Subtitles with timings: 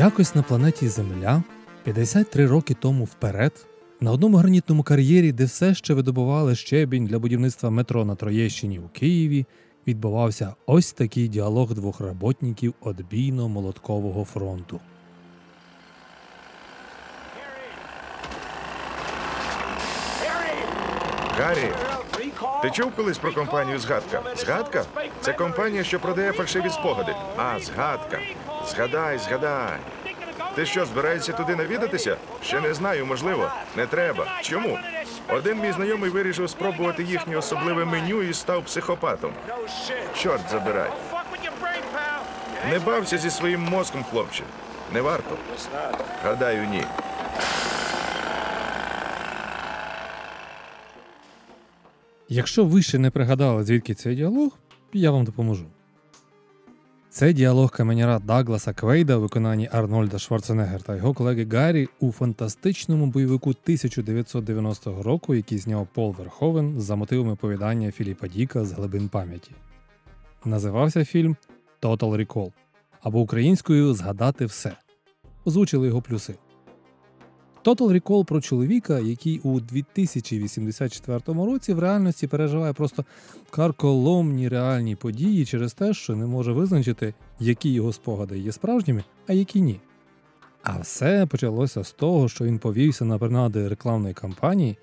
[0.00, 1.42] Якось на планеті Земля
[1.84, 3.66] 53 роки тому вперед,
[4.00, 8.88] на одному гранітному кар'єрі, де все ще видобували щебінь для будівництва метро на Троєщині у
[8.88, 9.46] Києві,
[9.86, 14.80] відбувався ось такий діалог двох роботників одбійно-молоткового фронту.
[21.38, 21.72] Гаррі,
[22.62, 24.22] ти чув колись про компанію Згадка?
[24.36, 24.84] Згадка?
[25.20, 27.14] Це компанія, що продає фальшиві спогади.
[27.36, 28.18] А, згадка.
[28.66, 29.78] Згадай, згадай.
[30.54, 32.16] Ти що, збираєшся туди навідатися?
[32.42, 33.50] Ще не знаю, можливо.
[33.76, 34.26] Не треба.
[34.42, 34.78] Чому?
[35.28, 39.32] Один мій знайомий вирішив спробувати їхнє особливе меню і став психопатом.
[40.16, 40.90] Чорт забирай.
[42.70, 44.42] Не бався зі своїм мозком, хлопче.
[44.92, 45.36] Не варто.
[46.24, 46.84] Гадаю, ні.
[52.32, 54.58] Якщо ви ще не пригадали, звідки цей діалог,
[54.92, 55.64] я вам допоможу.
[57.08, 63.06] Це діалог каменяра Дагласа Квейда у виконанні Арнольда Шварценеггер та його колеги Гаррі у фантастичному
[63.06, 69.50] бойовику 1990 року, який зняв Пол Верховен за мотивами повідання Філіпа Діка з глибин пам'яті.
[70.44, 71.36] Називався фільм
[71.82, 72.52] Total Recall
[73.02, 74.76] або українською Згадати все.
[75.44, 76.34] Озвучили його плюси.
[77.64, 83.04] Total Recall про чоловіка, який у 2084 році в реальності переживає просто
[83.50, 89.32] карколомні реальні події через те, що не може визначити, які його спогади є справжніми, а
[89.32, 89.80] які ні.
[90.62, 94.76] А все почалося з того, що він повівся на принади рекламної кампанії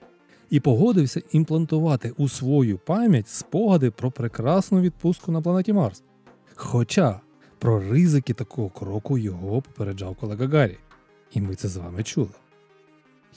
[0.49, 6.03] і погодився імплантувати у свою пам'ять спогади про прекрасну відпустку на планеті Марс.
[6.55, 7.19] Хоча
[7.59, 10.77] про ризики такого кроку його попереджав колега Гаррі,
[11.31, 12.29] і ми це з вами чули.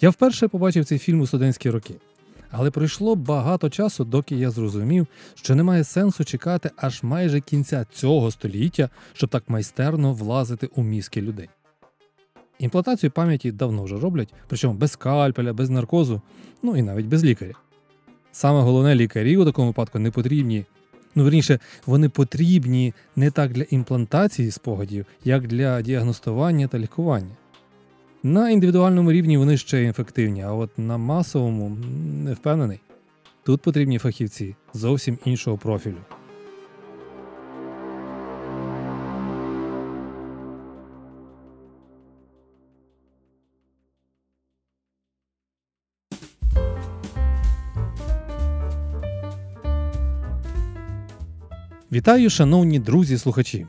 [0.02, 1.94] Я вперше побачив цей фільм у студентські роки,
[2.50, 8.30] але пройшло багато часу, доки я зрозумів, що немає сенсу чекати аж майже кінця цього
[8.30, 11.48] століття, щоб так майстерно влазити у мізки людей.
[12.58, 16.22] Імплантацію пам'яті давно вже роблять, причому без скальпеля, без наркозу,
[16.62, 17.54] ну і навіть без лікаря.
[18.32, 20.64] Саме головне лікарі у такому випадку не потрібні.
[21.14, 27.36] Ну, верніше, вони потрібні не так для імплантації спогадів, як для діагностування та лікування.
[28.22, 31.76] На індивідуальному рівні вони ще ефективні, а от на масовому
[32.24, 32.80] не впевнений.
[33.42, 35.96] Тут потрібні фахівці зовсім іншого профілю.
[51.92, 53.66] Вітаю, шановні друзі-слухачі!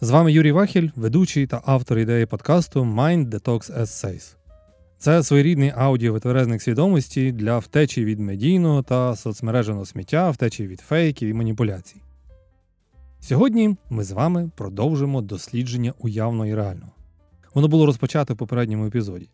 [0.00, 4.34] З вами Юрій Вахіль, ведучий та автор ідеї подкасту Mind Detox Essays.
[4.98, 11.32] Це своєрідний аудіовитверезник свідомості для втечі від медійного та соцмереженого сміття, втечі від фейків і
[11.32, 11.96] маніпуляцій.
[13.20, 16.92] Сьогодні ми з вами продовжимо дослідження уявного і реального.
[17.54, 19.28] Воно було розпочато в попередньому епізоді.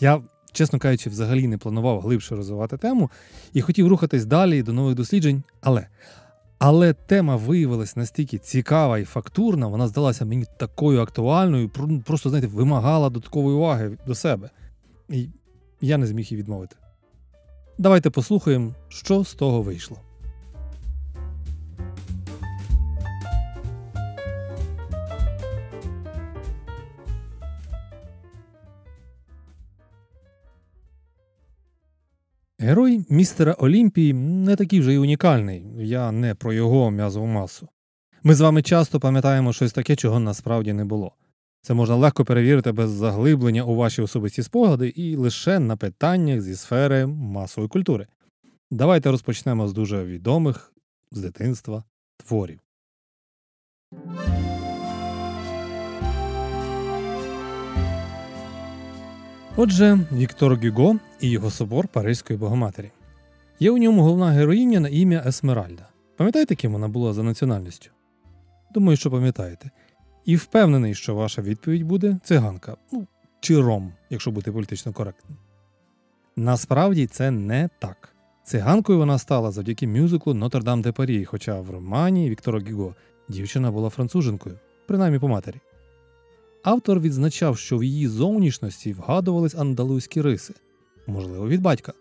[0.00, 0.22] Я,
[0.52, 3.10] чесно кажучи, взагалі не планував глибше розвивати тему
[3.52, 5.86] і хотів рухатись далі до нових досліджень, але
[6.60, 11.70] але тема виявилась настільки цікава і фактурна, вона здалася мені такою актуальною,
[12.06, 14.50] просто, знаєте, вимагала додаткової уваги до себе.
[15.08, 15.28] І
[15.80, 16.76] я не зміг її відмовити.
[17.78, 19.96] Давайте послухаємо, що з того вийшло.
[32.62, 35.64] Герой містера Олімпії не такий вже й унікальний.
[35.78, 37.68] Я не про його м'язову масу.
[38.22, 41.12] Ми з вами часто пам'ятаємо щось таке, чого насправді не було.
[41.62, 46.56] Це можна легко перевірити без заглиблення у ваші особисті спогади і лише на питаннях зі
[46.56, 48.06] сфери масової культури.
[48.70, 50.72] Давайте розпочнемо з дуже відомих
[51.12, 51.84] з дитинства
[52.16, 52.60] творів.
[59.62, 62.90] Отже, Віктор Гюго і його собор Паризької Богоматері.
[63.58, 65.88] Є у ньому головна героїня на ім'я Есмеральда.
[66.16, 67.90] Пам'ятаєте, ким вона була за національністю?
[68.74, 69.70] Думаю, що пам'ятаєте.
[70.24, 73.06] І впевнений, що ваша відповідь буде циганка, ну
[73.40, 75.38] чи ром, якщо бути політично коректним.
[76.36, 78.14] Насправді це не так.
[78.44, 82.94] Циганкою вона стала завдяки мюзиклу Нотр-Дам де Парі, хоча в романі Віктора Гюго
[83.28, 85.60] дівчина була француженкою, принаймні по матері.
[86.62, 90.54] Автор відзначав, що в її зовнішності вгадувались андалузькі риси,
[91.06, 91.92] можливо, від батька.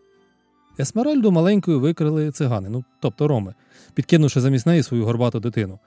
[0.80, 3.54] Есмеральду маленькою викрили цигани, ну тобто роми,
[3.94, 5.80] підкинувши замість неї свою горбату дитину.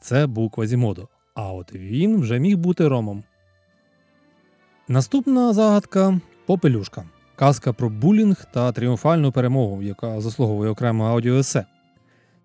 [0.00, 3.24] Це був Квазімодо, а от він вже міг бути ромом.
[4.88, 7.04] Наступна загадка Попелюшка.
[7.36, 11.64] Казка про булінг та тріумфальну перемогу, яка заслуговує окремо аудіоесе.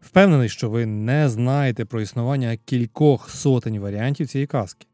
[0.02, 4.88] Впевнений, що ви не знаєте про існування кількох сотень варіантів цієї казки.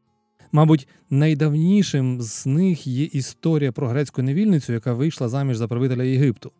[0.52, 6.52] Мабуть, найдавнішим з них є історія про грецьку невільницю, яка вийшла заміж за правителя Єгипту.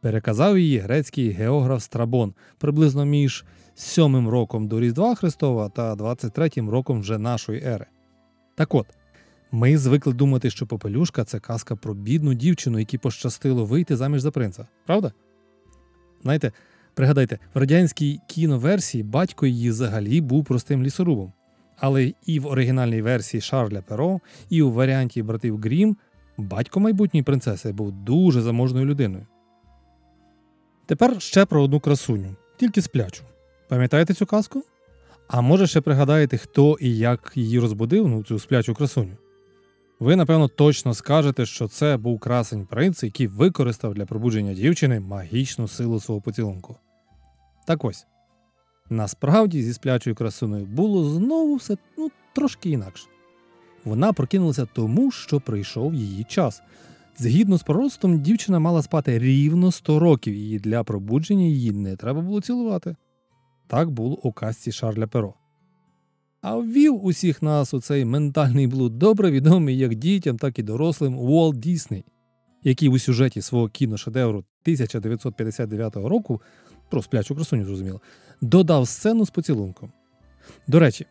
[0.00, 3.44] Переказав її грецький географ Страбон приблизно між
[3.74, 7.86] 7 роком до Різдва Христова та 23 роком вже нашої ери.
[8.56, 8.86] Так от,
[9.52, 14.30] ми звикли думати, що Попелюшка це казка про бідну дівчину, якій пощастило вийти заміж за
[14.30, 15.12] принца, правда?
[16.22, 16.52] Знаєте,
[16.94, 21.32] пригадайте, в радянській кіноверсії батько її взагалі був простим лісорубом.
[21.80, 25.96] Але і в оригінальній версії Шарля Перо, і у варіанті братів Грім
[26.36, 29.26] батько майбутньої принцеси був дуже заможною людиною.
[30.86, 33.24] Тепер ще про одну красуню, тільки сплячу.
[33.68, 34.62] Пам'ятаєте цю казку?
[35.28, 39.16] А може ще пригадаєте, хто і як її розбудив, ну, цю сплячу красуню?
[40.00, 45.68] Ви, напевно, точно скажете, що це був красень принц, який використав для пробудження дівчини магічну
[45.68, 46.76] силу свого поцілунку.
[47.66, 48.06] Так ось.
[48.90, 53.06] Насправді, зі сплячою красуною було знову все ну, трошки інакше.
[53.84, 56.62] Вона прокинулася тому, що прийшов її час.
[57.18, 62.20] Згідно з пророцтвом, дівчина мала спати рівно 100 років, і для пробудження її не треба
[62.20, 62.96] було цілувати.
[63.66, 65.34] Так було у казці Шарля Перо.
[66.42, 71.18] А ввів усіх нас у цей ментальний блуд добре відомий як дітям, так і дорослим
[71.18, 72.04] Уолт Дісней,
[72.62, 76.40] який у сюжеті свого кіношедевру 1959 року
[76.90, 78.00] про сплячу красуню, зрозуміло,
[78.40, 79.92] додав сцену з поцілунком.
[80.66, 81.06] До речі,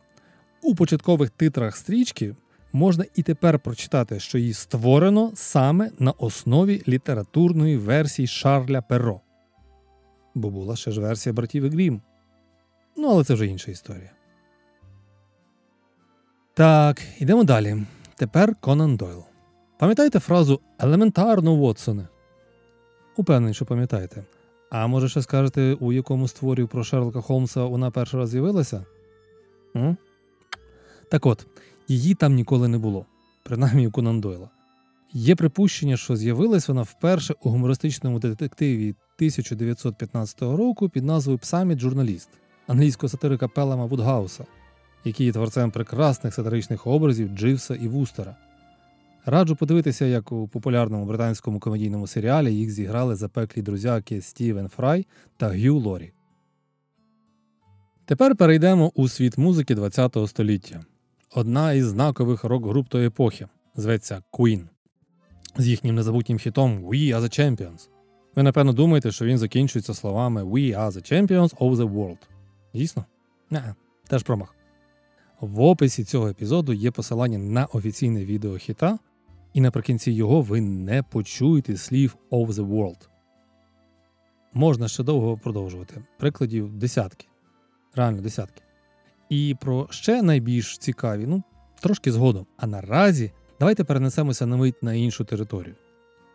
[0.62, 2.36] у початкових титрах стрічки
[2.74, 9.22] можна і тепер прочитати, що її створено саме на основі літературної версії Шарля Перо.
[10.36, 12.02] Бо була ще ж версія братів Грім.
[12.98, 14.12] Ну, але це вже інша історія.
[16.54, 17.78] Так, йдемо далі.
[18.16, 19.24] Тепер Конан Дойл.
[19.80, 22.08] Пам'ятаєте фразу елементарно, Вотсоне?
[23.18, 24.24] Упевнений, що пам'ятаєте.
[24.70, 28.86] А може ще скажете, у якому створі про Шерлока Холмса вона перший раз з'явилася?
[29.76, 29.98] М?
[31.12, 31.48] Так от,
[31.88, 33.06] її там ніколи не було,
[33.44, 34.50] принаймні у Конан Дойла.
[35.14, 42.30] Є припущення, що з'явилась вона вперше у гумористичному детективі 1915 року під назвою Псаміт журналіст
[42.68, 44.46] англійського сатирика Пелема Вудгауса,
[45.06, 48.36] який є творцем прекрасних сатиричних образів Дживса і Вустера.
[49.26, 55.08] Раджу подивитися, як у популярному британському комедійному серіалі їх зіграли запеклі друзяки Стівен Фрай
[55.38, 56.12] та Г'ю Лорі.
[58.06, 60.86] Тепер перейдемо у світ музики ХХ століття.
[61.36, 64.62] Одна із знакових рок-груп тої епохи зветься Queen.
[65.58, 67.90] З їхнім незабутнім хітом We are the Champions.
[68.36, 72.18] Ви, напевно, думаєте, що він закінчується словами We are the Champions of the World.
[72.74, 73.06] Дійсно?
[73.50, 73.76] Не,
[74.08, 74.56] теж промах.
[75.42, 79.00] В описі цього епізоду є посилання на офіційне відео хіта,
[79.60, 83.08] і наприкінці його ви не почуєте слів of the world.
[84.54, 86.04] Можна ще довго продовжувати.
[86.20, 87.28] Прикладів десятки.
[87.96, 88.62] Реально десятки.
[89.30, 91.44] І про ще найбільш цікаві, ну,
[91.80, 92.46] трошки згодом.
[92.58, 95.76] А наразі давайте перенесемося на мить на іншу територію.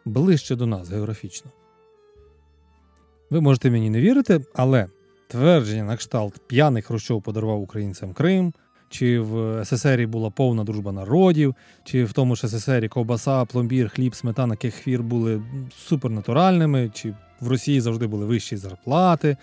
[0.05, 1.50] Ближче до нас географічно.
[3.31, 4.88] Ви можете мені не вірити, але
[5.29, 8.55] твердження на кшталт п'яний Хрущов подарував українцям Крим,
[8.88, 11.54] чи в СССР була повна дружба народів,
[11.84, 15.42] чи в тому ж СССР ковбаса, пломбір, хліб, сметана, кефір були
[15.76, 19.37] супернатуральними, чи в Росії завжди були вищі зарплати.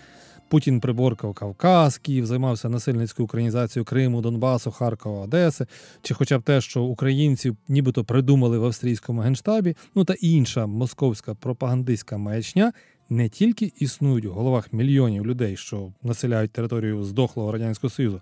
[0.48, 5.66] Путін приборкав Кавказ, Київ займався насильницькою українізацією Криму, Донбасу, Харкова, Одеси,
[6.02, 11.34] чи хоча б те, що українці нібито придумали в австрійському генштабі, ну та інша московська
[11.34, 12.72] пропагандистська маячня
[13.10, 18.20] не тільки існують у головах мільйонів людей, що населяють територію здохлого радянського союзу,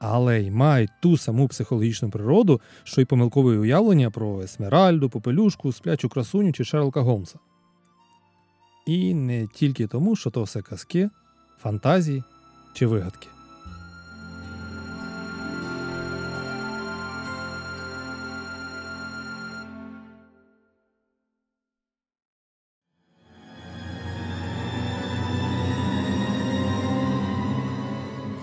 [0.00, 6.08] але й мають ту саму психологічну природу, що й помилкове уявлення про Есмеральду, Попелюшку, сплячу
[6.08, 7.38] красуню чи Шерлока Голмса.
[8.86, 11.10] І не тільки тому, що то все казки,
[11.62, 12.22] фантазії
[12.74, 13.28] чи вигадки.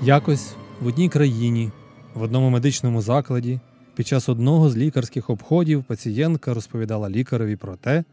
[0.02, 1.72] Якось в одній країні,
[2.14, 3.60] в одному медичному закладі,
[3.96, 8.04] під час одного з лікарських обходів пацієнтка розповідала лікареві про те,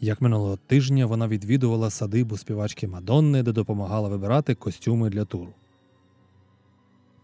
[0.00, 5.54] як минулого тижня вона відвідувала садибу співачки Мадонни, де допомагала вибирати костюми для туру.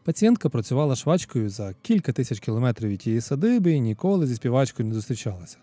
[0.04, 4.94] Пацієнтка працювала швачкою за кілька тисяч кілометрів від тієї садиби і ніколи зі співачкою не
[4.94, 5.58] зустрічалася.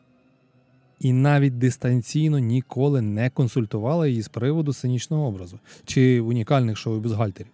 [0.99, 7.51] І навіть дистанційно ніколи не консультувала її з приводу сценічного образу чи унікальних шоу бюзгальтерів.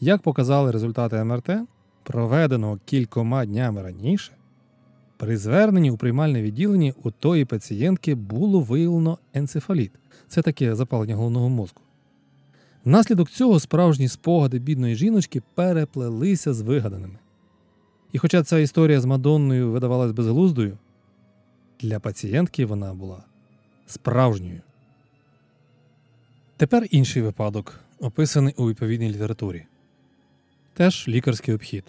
[0.00, 1.50] Як показали результати МРТ,
[2.02, 4.32] проведеного кількома днями раніше,
[5.16, 9.92] при зверненні у приймальне відділення у тої пацієнтки було виявлено енцефаліт
[10.28, 11.82] це таке запалення головного мозку.
[12.84, 17.18] Внаслідок цього справжні спогади бідної жіночки переплелися з вигаданими.
[18.12, 20.78] І хоча ця історія з Мадонною видавалась безглуздою,
[21.80, 23.22] для пацієнтки вона була
[23.86, 24.60] справжньою.
[26.56, 29.66] Тепер інший випадок, описаний у відповідній літературі.
[30.76, 31.84] Теж лікарський обхід.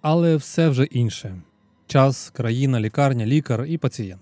[0.00, 1.42] Але все вже інше:
[1.86, 4.20] час, країна, лікарня, лікар і пацієнт.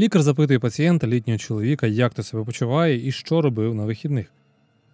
[0.00, 4.32] Лікар запитує пацієнта літнього чоловіка, як ти себе почуває і що робив на вихідних.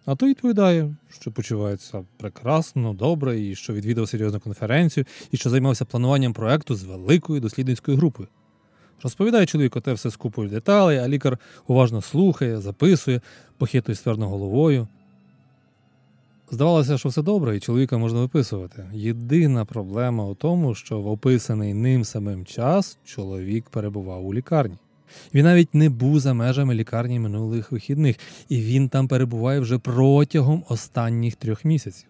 [0.05, 5.85] А той відповідає, що почувається прекрасно, добре, і що відвідав серйозну конференцію, і що займався
[5.85, 8.29] плануванням проекту з великою дослідницькою групою.
[9.03, 13.21] Розповідає чоловіку те все з купою деталей, а лікар уважно слухає, записує,
[13.57, 14.87] похитує ствердно головою.
[16.51, 18.85] Здавалося, що все добре, і чоловіка можна виписувати.
[18.93, 24.75] Єдина проблема у тому, що в описаний ним самим час чоловік перебував у лікарні.
[25.33, 28.15] Він навіть не був за межами лікарні минулих вихідних,
[28.49, 32.09] і він там перебуває вже протягом останніх трьох місяців.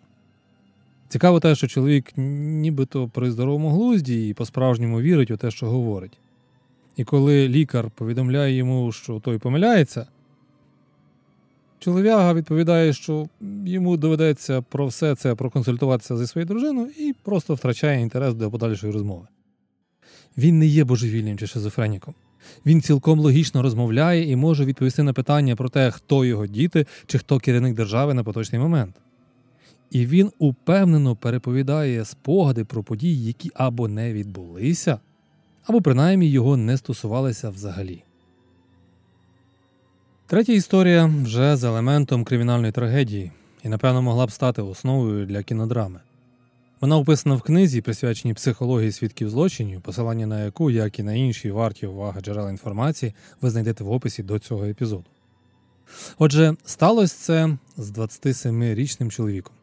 [1.08, 6.18] Цікаво те, що чоловік нібито при здоровому глузді і по-справжньому вірить у те, що говорить.
[6.96, 10.06] І коли лікар повідомляє йому, що той помиляється,
[11.80, 13.28] чолов'яга відповідає, що
[13.66, 18.94] йому доведеться про все це проконсультуватися зі своєю дружиною і просто втрачає інтерес до подальшої
[18.94, 19.28] розмови.
[20.38, 22.14] Він не є божевільним чи шизофреніком.
[22.66, 27.18] Він цілком логічно розмовляє і може відповісти на питання про те, хто його діти чи
[27.18, 28.96] хто керівник держави на поточний момент.
[29.92, 35.00] І він упевнено переповідає спогади про події, які або не відбулися,
[35.66, 38.04] або принаймні його не стосувалися взагалі.
[40.30, 43.32] Третя історія вже з елементом кримінальної трагедії
[43.64, 46.00] і, напевно, могла б стати основою для кінодрами.
[46.82, 51.52] Вона описана в книзі, присвяченій психології свідків злочинів, посилання на яку, як і на інші
[51.52, 55.06] варті уваги джерела інформації, ви знайдете в описі до цього епізоду.
[56.18, 59.54] Отже, сталося це з 27-річним чоловіком.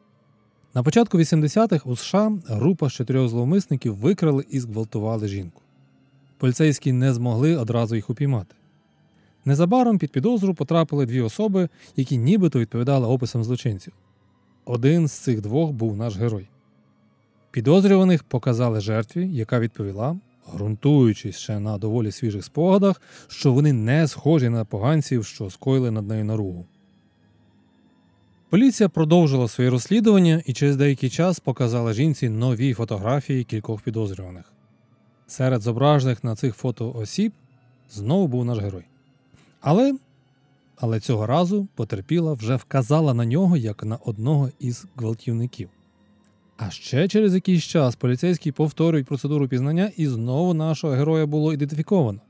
[0.74, 5.62] На початку 80-х у США група з чотирьох зловмисників викрали і зґвалтували жінку.
[6.38, 8.54] Поліцейські не змогли одразу їх упіймати.
[9.44, 13.92] Незабаром під підозру потрапили дві особи, які нібито відповідали описам злочинців.
[14.64, 16.48] Один з цих двох був наш герой.
[17.50, 20.16] Підозрюваних показали жертві, яка відповіла,
[20.54, 26.08] ґрунтуючись ще на доволі свіжих спогадах, що вони не схожі на поганців, що скоїли над
[26.08, 26.66] нею наругу.
[28.50, 34.52] Поліція продовжила своє розслідування і через деякий час показала жінці нові фотографії кількох підозрюваних.
[35.26, 37.32] Серед зображених на цих фото осіб
[37.90, 38.84] знову був наш герой.
[39.64, 39.94] Але
[40.76, 45.68] але цього разу потерпіла вже вказала на нього як на одного із гвалтівників.
[46.56, 52.20] А ще через якийсь час поліцейські повторюють процедуру пізнання, і знову нашого героя було ідентифіковано.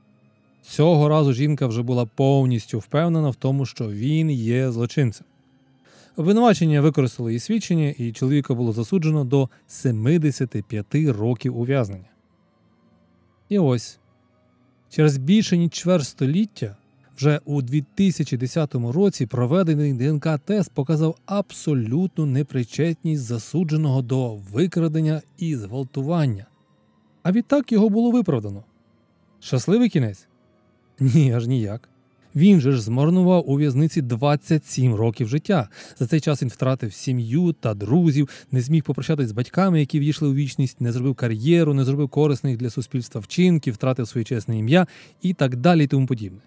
[0.63, 5.27] Цього разу жінка вже була повністю впевнена в тому, що він є злочинцем.
[6.17, 12.09] Обвинувачення використало її свідчення, і чоловіка було засуджено до 75 років ув'язнення.
[13.49, 13.99] І ось
[14.91, 16.77] через більше ніж чверть століття
[17.17, 26.47] вже у 2010 році проведений ДНК-тест показав абсолютну непричетність засудженого до викрадення і зґвалтування.
[27.23, 28.65] А відтак його було виправдано.
[29.41, 30.27] Щасливий кінець?
[31.01, 31.89] Ні, аж ніяк.
[32.37, 35.69] Він же ж змарнував у в'язниці 27 років життя.
[35.99, 40.29] За цей час він втратив сім'ю та друзів, не зміг попрощатись з батьками, які війшли
[40.29, 44.87] у вічність, не зробив кар'єру, не зробив корисних для суспільства вчинків, втратив своє чесне ім'я
[45.23, 46.41] і так далі і тому подібне.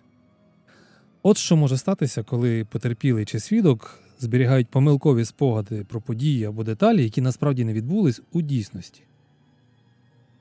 [1.29, 7.03] От що може статися, коли потерпілий чи свідок зберігають помилкові спогади про події або деталі,
[7.03, 9.01] які насправді не відбулись у дійсності.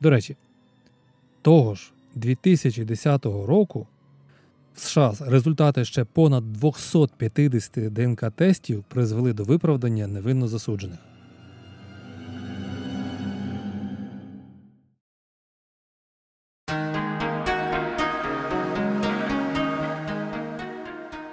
[0.00, 0.37] До речі,
[1.43, 3.87] того ж 2010 року
[4.75, 10.99] в США результати ще понад 250 ДНК тестів призвели до виправдання невинно засуджених.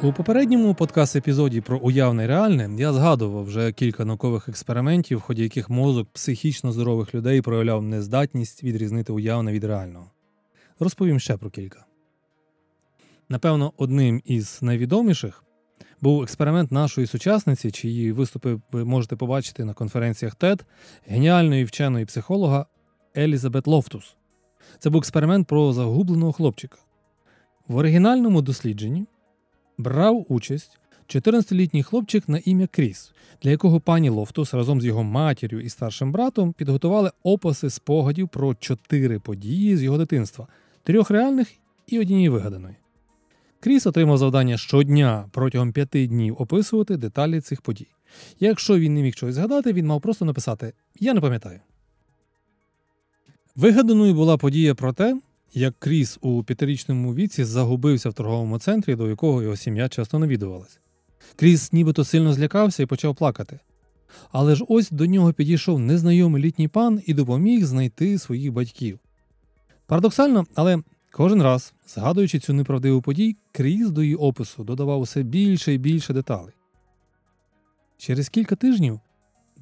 [0.04, 5.44] У попередньому подкаст епізоді про уявне реальне я згадував вже кілька наукових експериментів, в ході
[5.44, 10.12] яких мозок психічно здорових людей проявляв нездатність відрізнити уявне від реального.
[10.80, 11.86] Розповім ще про кілька.
[13.30, 15.44] Напевно, одним із найвідоміших
[16.02, 20.62] був експеримент нашої сучасниці, чиї виступи ви можете побачити на конференціях TED,
[21.08, 22.66] геніальної вченої психолога
[23.18, 24.16] Елізабет Лофтус.
[24.80, 26.78] Це був експеримент про загубленого хлопчика.
[27.68, 29.06] В оригінальному дослідженні
[29.78, 33.12] брав участь 14-літній хлопчик на ім'я Кріс,
[33.42, 38.56] для якого пані Лофтус разом з його матір'ю і старшим братом підготували описи спогадів про
[38.56, 40.48] чотири події з його дитинства,
[40.84, 41.48] трьох реальних
[41.88, 42.76] і однієї вигаданої.
[43.60, 47.88] Кріс отримав завдання щодня протягом п'яти днів описувати деталі цих подій.
[48.40, 51.60] Якщо він не міг чогось згадати, він мав просто написати Я не пам'ятаю.
[53.56, 55.20] Вигаданою була подія про те,
[55.54, 60.80] як Кріс у п'ятирічному віці загубився в торговому центрі, до якого його сім'я часто навідувалась.
[61.36, 63.60] Кріс нібито сильно злякався і почав плакати.
[64.32, 69.00] Але ж ось до нього підійшов незнайомий літній пан і допоміг знайти своїх батьків.
[69.86, 75.74] Парадоксально, але кожен раз, згадуючи цю неправдиву подію, Кріс до її опису додавав усе більше
[75.74, 76.54] і більше деталей.
[77.98, 79.00] Через кілька тижнів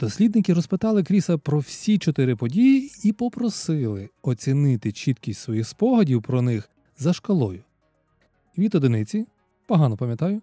[0.01, 6.69] дослідники розпитали Кріса про всі чотири події і попросили оцінити чіткість своїх спогадів про них
[6.97, 7.63] за шкалою.
[8.57, 9.27] Від одиниці
[9.67, 10.41] погано пам'ятаю,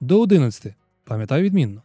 [0.00, 1.82] до одинадцяти пам'ятаю відмінно.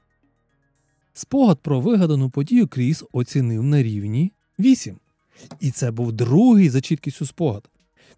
[1.14, 5.00] Спогад про вигадану подію Кріс оцінив на рівні 8.
[5.60, 7.70] І це був другий за чіткістю спогад.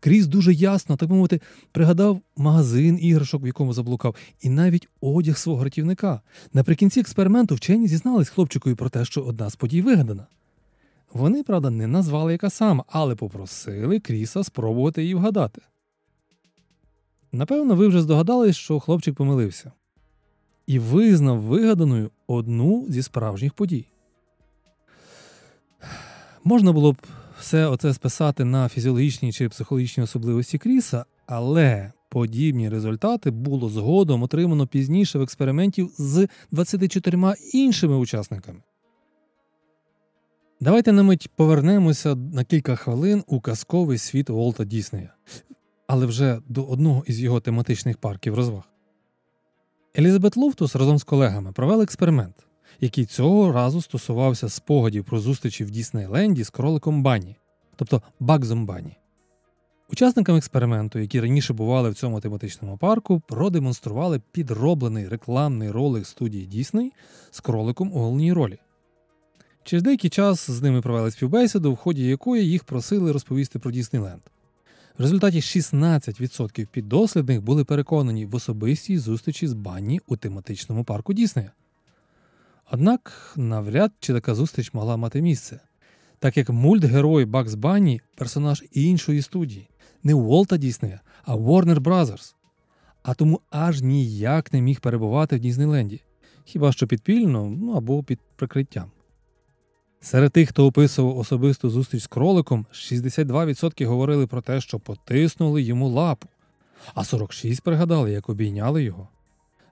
[0.04, 1.42] Кріс дуже ясно, так би мовити,
[1.72, 6.22] пригадав магазин іграшок, в якому заблукав, і навіть одяг свого рятівника.
[6.54, 10.28] Наприкінці експерименту вчені зізнались хлопчикові про те, що одна з подій вигадана.
[11.14, 15.62] Вони, правда, не назвали яка сама, але попросили Кріса спробувати її вгадати.
[17.32, 19.72] Напевно, ви вже здогадались, що хлопчик помилився
[20.68, 23.88] і визнав вигаданою одну зі справжніх подій.
[26.44, 26.98] Можна було б
[27.44, 34.68] все оце списати на фізіологічні чи психологічні особливості Кріса, але подібні результати було згодом отримано
[34.68, 38.60] пізніше в експериментів з 24 іншими учасниками.
[40.62, 45.14] Давайте на мить повернемося на кілька хвилин у казковий світ Уолта Діснея,
[45.88, 48.64] але вже до одного із його тематичних парків розваг.
[49.98, 52.36] Елізабет Лофтус разом з колегами провели експеримент,
[52.82, 57.36] який цього разу стосувався спогадів про зустрічі в Діснейленді з кроликом Банні,
[57.76, 58.98] тобто Багзом Банні.
[59.92, 66.92] Учасникам експерименту, які раніше бували в цьому тематичному парку, продемонстрували підроблений рекламний ролик студії Дісней
[67.32, 68.60] з кроликом у головній ролі.
[69.64, 74.22] Через деякий час з ними провели співбесіду, в ході якої їх просили розповісти про Діснейленд.
[74.98, 81.52] В результаті 16% піддослідних були переконані в особистій зустрічі з Банні у тематичному парку Діснея.
[82.72, 85.60] Однак навряд чи така зустріч могла мати місце,
[86.20, 89.70] так як мультгерой Багз Банні персонаж іншої студії,
[90.04, 92.36] не Уолта Діснея, а Warner Brothers,
[93.04, 96.02] а тому аж ніяк не міг перебувати в Діснейленді,
[96.46, 98.92] хіба що підпільно ну або під прикриттям.
[100.02, 105.90] Серед тих, хто описував особисту зустріч з кроликом, 62% говорили про те, що потиснули йому
[105.90, 106.28] лапу,
[106.94, 109.08] а 46 пригадали, як обійняли його.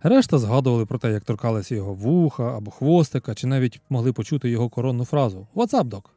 [0.04, 4.70] Решта згадували про те, як торкалися його вуха або хвостика, чи навіть могли почути його
[4.70, 6.16] коронну фразу «What's док?».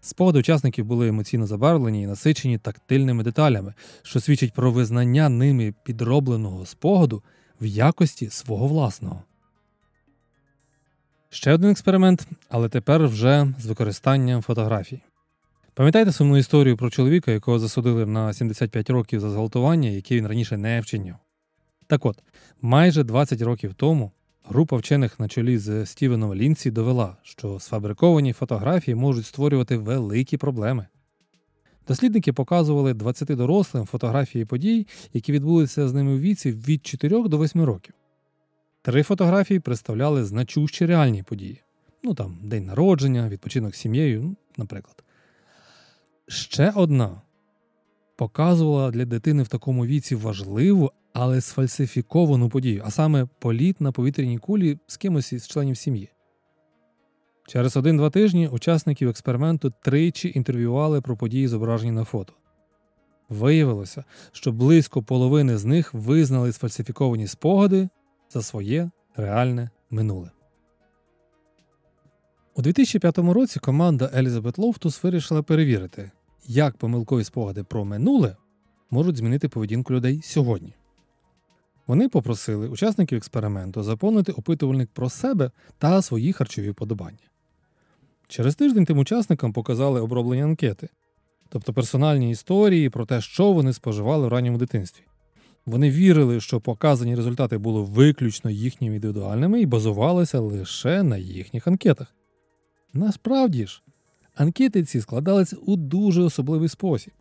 [0.00, 6.66] Спогади учасників були емоційно забарвлені і насичені тактильними деталями, що свідчить про визнання ними підробленого
[6.66, 7.22] спогаду
[7.60, 9.22] в якості свого власного.
[11.30, 15.02] Ще один експеримент, але тепер вже з використанням фотографій.
[15.74, 20.56] Пам'ятаєте сумну історію про чоловіка, якого засудили на 75 років за зґвалтування, яке він раніше
[20.56, 21.16] не вчиняв?
[21.88, 22.22] Так от,
[22.62, 24.12] майже 20 років тому
[24.44, 30.86] група вчених на чолі з Стівеном Лінсі довела, що сфабриковані фотографії можуть створювати великі проблеми.
[31.88, 37.38] Дослідники показували 20 дорослим фотографії подій, які відбулися з ними у віці від 4 до
[37.38, 37.94] 8 років.
[38.82, 41.62] Три фотографії представляли значущі реальні події.
[42.02, 45.04] Ну там день народження, відпочинок з сім'єю, ну, наприклад.
[46.26, 47.20] Ще одна
[48.18, 54.38] показувала для дитини в такому віці важливу, але сфальсифіковану подію, а саме політ на повітряній
[54.38, 56.08] кулі з кимось із членів сім'ї.
[57.46, 62.32] Через один-два тижні учасників експерименту тричі інтерв'ювали про події, зображені на фото.
[63.28, 67.88] Виявилося, що близько половини з них визнали сфальсифіковані спогади
[68.30, 70.30] за своє реальне минуле.
[72.54, 76.10] У 2005 році команда Елізабет Лофтус вирішила перевірити,
[76.48, 78.36] як помилкові спогади про минуле
[78.90, 80.74] можуть змінити поведінку людей сьогодні.
[81.86, 87.28] Вони попросили учасників експерименту заповнити опитувальник про себе та свої харчові вподобання.
[88.28, 90.88] Через тиждень тим учасникам показали оброблені анкети,
[91.48, 95.04] тобто персональні історії про те, що вони споживали в ранньому дитинстві.
[95.66, 102.14] Вони вірили, що показані результати були виключно їхніми індивідуальними і базувалися лише на їхніх анкетах.
[102.92, 103.82] Насправді ж,
[104.38, 107.12] анкети ці складалися у дуже особливий спосіб.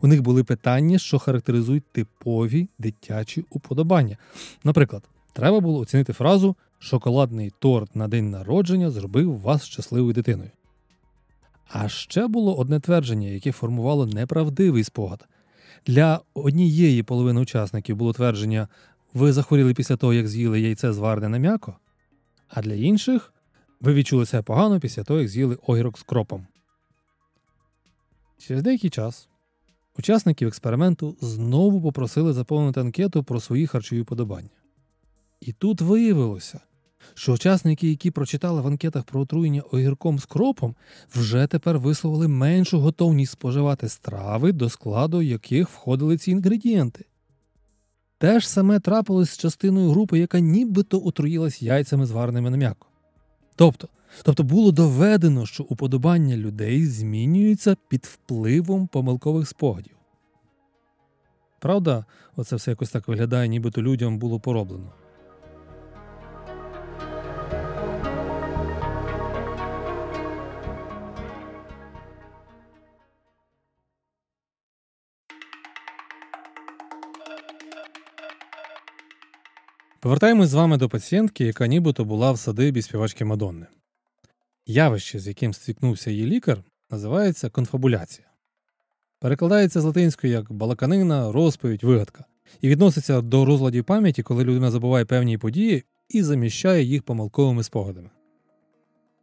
[0.00, 4.16] У них були питання, що характеризують типові дитячі уподобання.
[4.64, 10.50] Наприклад, треба було оцінити фразу Шоколадний торт на день народження зробив вас щасливою дитиною.
[11.68, 15.28] А ще було одне твердження, яке формувало неправдивий спогад.
[15.86, 18.68] Для однієї половини учасників було твердження
[19.14, 21.76] ви захворіли після того, як з'їли яйце зварне на м'яко,
[22.48, 23.32] а для інших
[23.80, 26.46] ви відчули себе погано після того, як з'їли огірок з кропом.
[28.46, 29.28] Через деякий час
[29.98, 34.48] учасників експерименту знову попросили заповнити анкету про свої харчові подобання.
[35.40, 36.60] І тут виявилося,
[37.14, 40.74] що учасники, які прочитали в анкетах про отруєння огірком з кропом,
[41.14, 47.04] вже тепер висловили меншу готовність споживати страви, до складу яких входили ці інгредієнти.
[48.18, 52.86] Те ж саме трапилось з частиною групи, яка нібито отруїлась яйцями звареними на м'яко.
[53.56, 53.88] Тобто,
[54.22, 59.96] тобто було доведено, що уподобання людей змінюються під впливом помилкових спогадів.
[61.58, 62.04] Правда,
[62.36, 64.92] оце все якось так виглядає, нібито людям було пороблено.
[80.00, 83.66] Повертаємось з вами до пацієнтки, яка нібито була в садибі співачки Мадонни.
[84.66, 86.58] Явище, з яким стикнувся її лікар,
[86.90, 88.28] називається конфабуляція.
[89.20, 92.24] Перекладається з латинської як балаканина, розповідь, вигадка,
[92.60, 98.10] і відноситься до розладів пам'яті, коли людина забуває певні події і заміщає їх помилковими спогадами.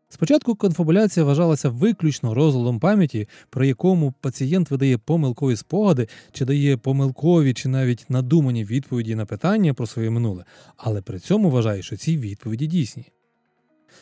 [0.09, 7.53] Спочатку конфабуляція вважалася виключно розладом пам'яті, при якому пацієнт видає помилкові спогади, чи дає помилкові
[7.53, 10.45] чи навіть надумані відповіді на питання про своє минуле,
[10.77, 13.05] але при цьому вважає, що ці відповіді дійсні.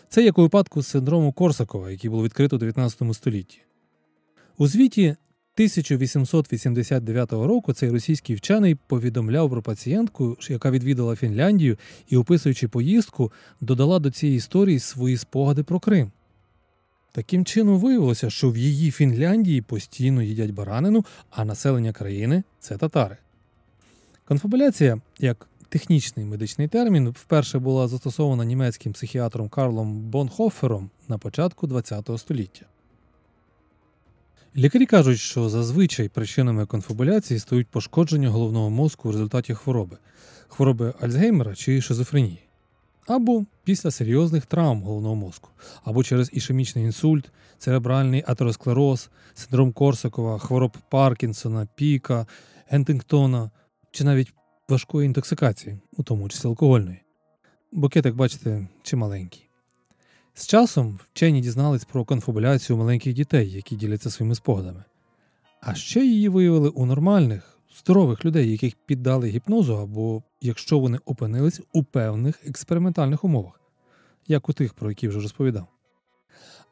[0.09, 3.61] Це як у випадку синдрому Корсакова, який було відкрито у 19 столітті.
[4.57, 5.15] У звіті
[5.59, 13.99] 1889 року цей російський вчений повідомляв про пацієнтку, яка відвідала Фінляндію і, описуючи поїздку, додала
[13.99, 16.11] до цієї історії свої спогади про Крим.
[17.11, 23.17] Таким чином виявилося, що в її Фінляндії постійно їдять баранину, а населення країни це татари.
[24.25, 32.17] Конфабуляція, як технічний медичний термін, вперше була застосована німецьким психіатром Карлом Бонхофером на початку ХХ
[32.17, 32.65] століття.
[34.57, 39.97] Лікарі кажуть, що зазвичай причинами конфабуляції стають пошкодження головного мозку в результаті хвороби,
[40.47, 42.43] хвороби Альцгеймера чи шизофренії,
[43.07, 45.49] або після серйозних травм головного мозку,
[45.83, 52.27] або через ішемічний інсульт, церебральний атеросклероз, синдром Корсакова, хвороб Паркінсона, Піка,
[52.67, 53.51] Гентингтона
[53.91, 54.33] чи навіть
[54.69, 57.01] важкої інтоксикації, у тому числі алкогольної.
[57.71, 59.49] Букет, як бачите, чималенький.
[60.33, 64.83] З часом вчені дізнались про конфабуляцію маленьких дітей, які діляться своїми спогадами.
[65.61, 71.61] А ще її виявили у нормальних, здорових людей, яких піддали гіпнозу, або якщо вони опинились
[71.73, 73.61] у певних експериментальних умовах,
[74.27, 75.67] як у тих, про які вже розповідав.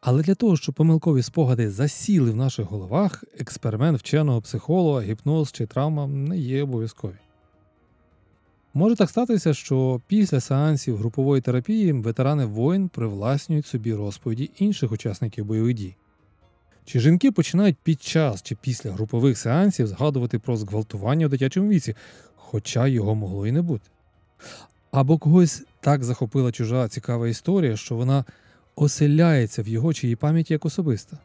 [0.01, 5.65] Але для того, щоб помилкові спогади засіли в наших головах, експеримент вченого психолога, гіпноз чи
[5.65, 7.15] травма не є обов'язкові.
[8.77, 15.45] Може так статися, що після сеансів групової терапії ветерани воїн привласнюють собі розповіді інших учасників
[15.45, 15.95] бойових дій.
[16.85, 21.95] Чи жінки починають під час чи після групових сеансів згадувати про зґвалтування в дитячому віці,
[22.35, 23.89] хоча його могло і не бути.
[24.91, 28.25] Або когось так захопила чужа цікава історія, що вона
[28.75, 31.17] оселяється в його чи її пам'яті як особиста.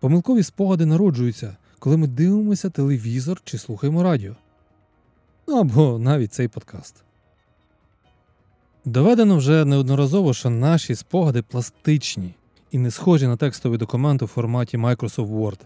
[0.00, 4.36] Помилкові спогади народжуються, коли ми дивимося телевізор чи слухаємо радіо.
[5.50, 7.04] Ну або навіть цей подкаст.
[8.84, 12.34] Доведено вже неодноразово, що наші спогади пластичні
[12.70, 15.60] і не схожі на текстовий документ у форматі Microsoft Word.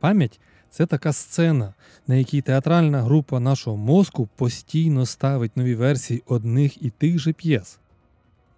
[0.00, 1.74] Пам'ять це така сцена,
[2.06, 7.78] на якій театральна група нашого мозку постійно ставить нові версії одних і тих же п'єс.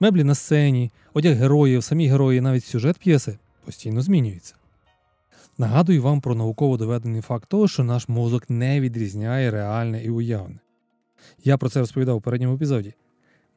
[0.00, 4.54] Меблі на сцені, одяг героїв, самі герої, навіть сюжет п'єси постійно змінюється.
[5.58, 10.58] Нагадую вам про науково доведений факт того, що наш мозок не відрізняє реальне і уявне.
[11.44, 12.94] Я про це розповідав у передньому епізоді.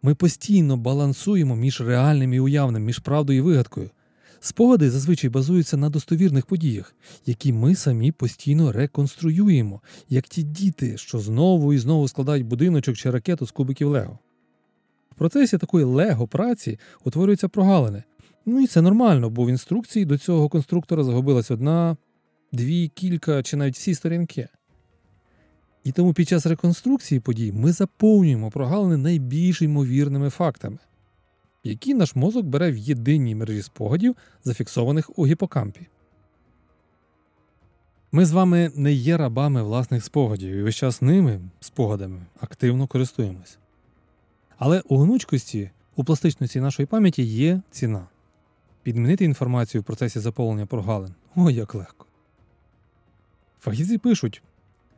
[0.01, 3.89] Ми постійно балансуємо між реальним і уявним, між правдою і вигадкою.
[4.39, 11.19] Спогади зазвичай базуються на достовірних подіях, які ми самі постійно реконструюємо, як ті діти, що
[11.19, 14.19] знову і знову складають будиночок чи ракету з кубиків Лего.
[15.11, 18.03] В процесі такої лего праці утворюються прогалини,
[18.51, 21.97] Ну і це нормально, бо в інструкції до цього конструктора загубилась одна,
[22.51, 24.47] дві, кілька чи навіть всі сторінки.
[25.83, 30.77] І тому під час реконструкції подій ми заповнюємо прогалини найбільш ймовірними фактами,
[31.63, 35.87] які наш мозок бере в єдиній мережі спогадів, зафіксованих у гіпокампі.
[38.11, 43.57] Ми з вами не є рабами власних спогадів і весь час ними, спогадами, активно користуємось.
[44.57, 48.07] Але у гнучкості, у пластичності нашої пам'яті є ціна.
[48.89, 52.05] Підмінити інформацію в процесі заповнення прогалин ой як легко.
[53.59, 54.41] Фахівці пишуть,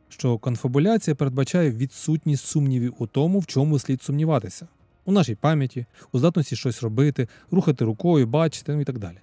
[0.08, 4.68] що конфабуляція передбачає відсутність сумнівів у тому, в чому слід сумніватися,
[5.04, 9.18] у нашій пам'яті, у здатності щось робити, рухати рукою, бачити ну і так далі.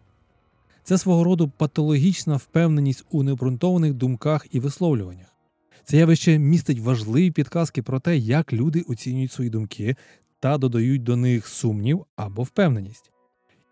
[0.84, 5.36] Це свого роду патологічна впевненість у необґрунтованих думках і висловлюваннях.
[5.84, 9.96] Це явище містить важливі підказки про те, як люди оцінюють свої думки
[10.40, 13.12] та додають до них сумнів або впевненість.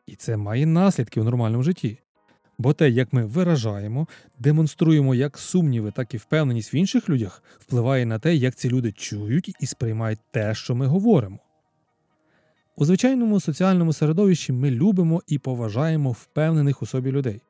[0.07, 1.97] І це має наслідки у нормальному житті.
[2.57, 4.07] Бо те, як ми виражаємо,
[4.39, 8.91] демонструємо як сумніви, так і впевненість в інших людях, впливає на те, як ці люди
[8.91, 11.39] чують і сприймають те, що ми говоримо.
[12.75, 17.41] У звичайному соціальному середовищі ми любимо і поважаємо впевнених у собі людей,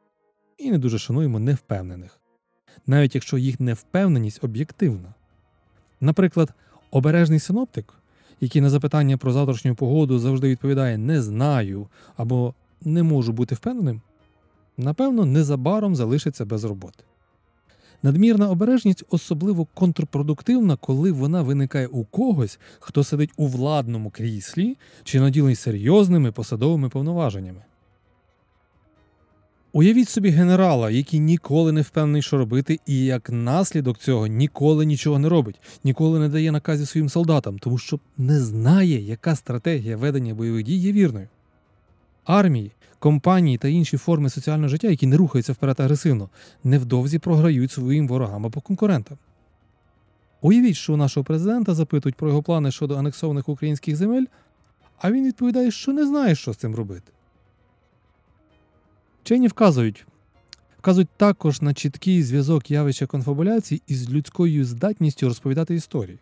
[0.58, 2.22] і не дуже шануємо невпевнених,
[2.88, 5.14] навіть якщо їх невпевненість об'єктивна.
[6.02, 6.54] Наприклад,
[6.92, 7.94] обережний синоптик,
[8.42, 14.02] який на запитання про завтрашню погоду завжди відповідає не знаю або не можу бути впевненим,
[14.78, 17.04] напевно, незабаром залишиться без роботи.
[18.04, 25.20] Надмірна обережність особливо контрпродуктивна, коли вона виникає у когось, хто сидить у владному кріслі чи
[25.20, 27.62] наділений серйозними посадовими повноваженнями.
[29.74, 35.20] Уявіть собі генерала, який ніколи не впевнений, що робити, і як наслідок цього ніколи нічого
[35.20, 40.34] не робить, ніколи не дає наказів своїм солдатам, тому що не знає, яка стратегія ведення
[40.34, 41.28] бойових дій є вірною.
[42.26, 46.30] Армії, компанії та інші форми соціального життя, які не рухаються вперед агресивно,
[46.64, 49.18] невдовзі програють своїм ворогам або конкурентам.
[50.42, 54.26] Уявіть, що у нашого президента запитують про його плани щодо анексованих українських земель,
[55.02, 57.12] а він відповідає, що не знає, що з цим робити.
[59.28, 60.06] Вчені вказують,
[60.80, 66.20] вказують також на чіткий зв'язок явища конфабуляції із людською здатністю розповідати історії.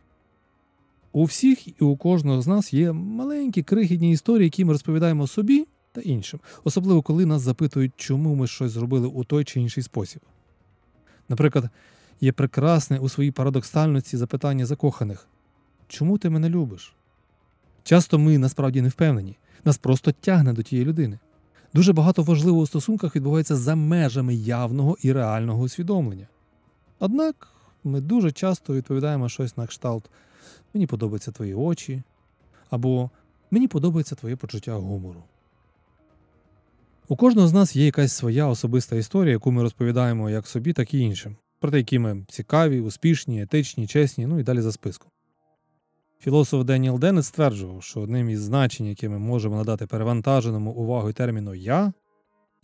[1.11, 5.67] У всіх і у кожного з нас є маленькі крихітні історії, які ми розповідаємо собі
[5.91, 10.21] та іншим, особливо коли нас запитують, чому ми щось зробили у той чи інший спосіб.
[11.29, 11.69] Наприклад,
[12.21, 15.27] є прекрасне у своїй парадоксальності запитання закоханих
[15.87, 16.95] чому ти мене любиш?
[17.83, 21.19] Часто ми насправді не впевнені, нас просто тягне до тієї людини.
[21.75, 26.27] Дуже багато важливого у стосунках відбувається за межами явного і реального усвідомлення.
[26.99, 27.47] Однак
[27.83, 30.09] ми дуже часто відповідаємо щось на кшталт
[30.73, 32.03] Мені подобаються твої очі
[32.69, 33.09] або
[33.51, 35.23] Мені подобається твоє почуття гумору.
[37.07, 40.93] У кожного з нас є якась своя особиста історія, яку ми розповідаємо як собі, так
[40.93, 45.09] і іншим, про те, які ми цікаві, успішні, етичні, чесні, ну і далі за списком.
[46.19, 51.55] Філософ Деніел Деннет стверджував, що одним із значень, яке ми можемо надати перевантаженому увагою терміну
[51.55, 51.93] Я,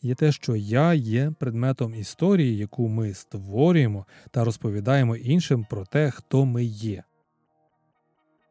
[0.02, 6.12] є те, що я є предметом історії, яку ми створюємо та розповідаємо іншим про те,
[6.12, 7.04] хто ми є.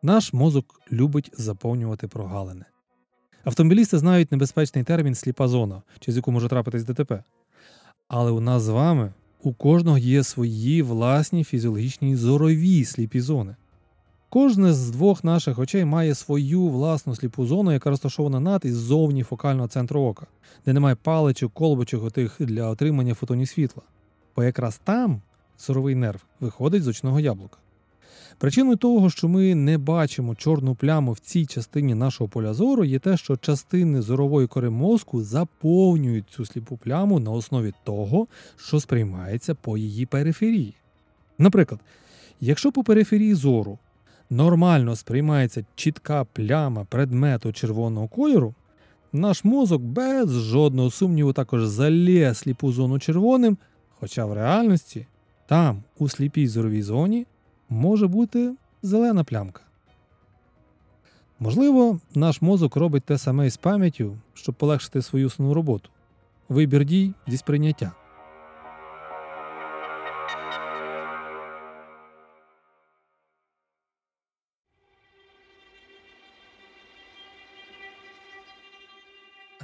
[0.03, 2.65] Наш мозок любить заповнювати прогалини.
[3.45, 7.25] Автомобілісти знають небезпечний термін сліпа зона, через яку може трапитись ДТП.
[8.09, 13.57] Але у нас з вами у кожного є свої власні фізіологічні зорові сліпі зони.
[14.33, 19.23] Кожне з двох наших очей має свою власну сліпу зону, яка розташована над і ззовні
[19.23, 20.27] фокального центру ока,
[20.66, 23.83] де немає паличок, колбочок отих для отримання фотонів світла.
[24.37, 25.21] Бо якраз там
[25.59, 27.59] зоровий нерв виходить з очного яблука.
[28.38, 32.99] Причиною того, що ми не бачимо чорну пляму в цій частині нашого поля зору, є
[32.99, 39.55] те, що частини зорової кори мозку заповнюють цю сліпу пляму на основі того, що сприймається
[39.55, 40.75] по її периферії.
[41.38, 41.81] Наприклад,
[42.40, 43.79] якщо по периферії зору
[44.31, 48.55] нормально сприймається чітка пляма предмету червоного кольору,
[49.12, 53.59] наш мозок без жодного сумніву також залє сліпу зону червоним,
[54.01, 55.07] хоча в реальності
[55.47, 57.27] там, у сліпій зоровій зоні,
[57.69, 59.62] може бути зелена плямка.
[61.40, 65.90] Можливо, наш мозок робить те саме із пам'яттю, щоб полегшити свою основну роботу.
[66.49, 67.93] Вибір дій зі сприйняття.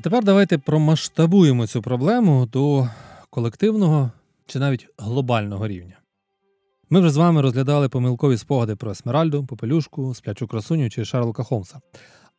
[0.06, 2.88] Тепер давайте промасштабуємо цю проблему до
[3.30, 4.10] колективного
[4.46, 5.98] чи навіть глобального рівня.
[6.90, 11.80] Ми вже з вами розглядали помилкові спогади про Есмеральду, Попелюшку, сплячу красуню чи Шерлока Холмса.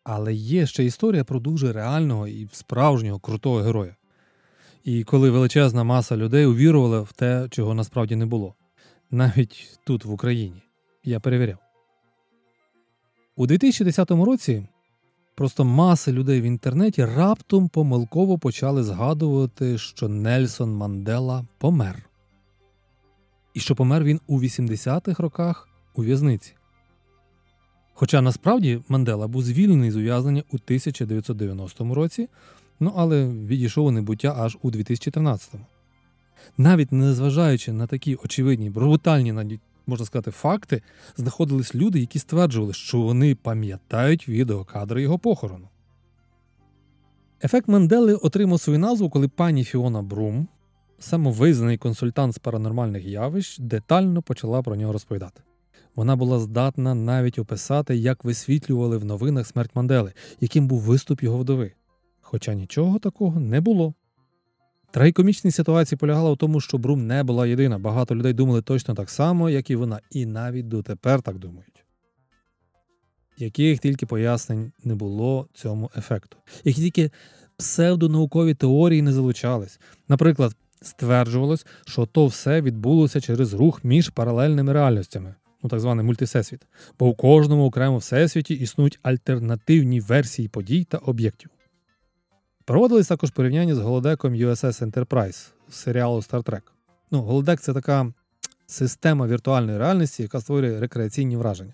[0.04, 3.96] Але є ще історія про дуже реального і справжнього крутого героя.
[4.84, 8.56] І коли величезна маса людей увірувала в те, чого насправді не було.
[9.12, 10.64] Навіть тут, в Україні.
[11.04, 11.58] Я перевіряв.
[13.36, 14.68] У 2010 році
[15.38, 22.08] просто маси людей в інтернеті раптом помилково почали згадувати, що Нельсон Мандела помер
[23.54, 26.54] і що помер він у 80-х роках у в'язниці.
[27.93, 32.30] Хоча насправді Мандела був звільнений з ув'язнення у 1990 році,
[32.80, 35.65] ну але відійшов у небуття аж у 2013-му.
[36.58, 39.34] Навіть незважаючи на такі очевидні, брутальні,
[39.88, 40.82] можна сказати, факти,
[41.15, 45.69] знаходились люди, які стверджували, що вони пам'ятають відеокадри його похорону.
[47.43, 50.47] Ефект Мандели отримав свою назву, коли пані Фіона Брум,
[51.00, 55.41] самовизнаний консультант з паранормальних явищ, детально почала про нього розповідати.
[55.95, 61.38] Вона була здатна навіть описати, як висвітлювали в новинах смерть Мандели, яким був виступ його
[61.38, 61.71] вдови.
[62.21, 63.93] Хоча нічого такого не було.
[64.91, 67.80] Трагікомічність ситуації полягала в тому, що Брум не була єдина.
[67.80, 71.84] Багато людей думали точно так само, як і вона, і навіть дотепер так думають.
[73.38, 77.12] Яких тільки пояснень не було цьому ефекту, які тільки
[77.58, 79.80] псевдонаукові теорії не залучались.
[80.08, 86.62] Наприклад, стверджувалось, що то все відбулося через рух між паралельними реальностями, ну так званий мультисесвіт,
[87.00, 91.50] бо у кожному окремо всесвіті існують альтернативні версії подій та об'єктів.
[92.68, 96.62] Проводились також порівняння з голодеком USS Enterprise з серіалу Star Trek.
[97.12, 98.14] Ну, голодек це така
[98.66, 101.74] система віртуальної реальності, яка створює рекреаційні враження.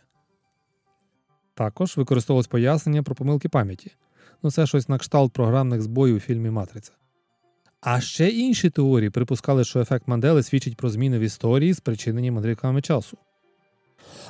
[1.54, 3.92] Також використовувалось пояснення про помилки пам'яті.
[4.44, 6.92] Ну, це щось на кшталт програмних збоїв у фільмі Матриця.
[7.82, 12.82] А ще інші теорії припускали, що ефект Мандели свідчить про зміни в історії, спричинені мандрівками
[12.82, 13.18] часу.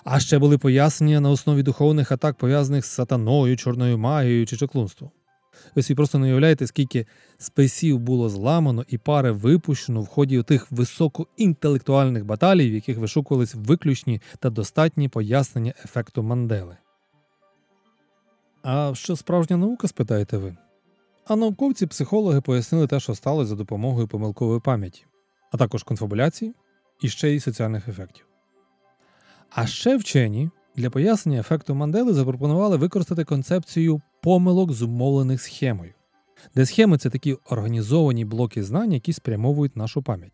[0.03, 5.11] А ще були пояснення на основі духовних атак, пов'язаних з сатаною, чорною магією чи чаклунством.
[5.75, 7.05] Ви собі просто не уявляєте, скільки
[7.37, 14.21] списів було зламано і пари випущено в ході тих високоінтелектуальних баталій, в яких вишукувались виключні
[14.39, 16.77] та достатні пояснення ефекту Мандели.
[18.63, 20.55] А що справжня наука, спитаєте ви?
[21.25, 25.05] А науковці психологи пояснили те, що сталося за допомогою помилкової пам'яті,
[25.51, 26.53] а також конфабуляції
[27.01, 28.25] і ще й соціальних ефектів.
[29.49, 35.93] А ще вчені для пояснення ефекту Мандели запропонували використати концепцію помилок, зумовлених схемою,
[36.55, 40.33] де схеми це такі організовані блоки знань, які спрямовують нашу пам'ять.